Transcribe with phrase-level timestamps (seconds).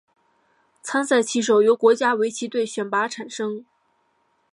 [0.81, 3.63] 参赛棋手由国家围棋队选拔产生。